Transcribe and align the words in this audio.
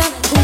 you 0.00 0.39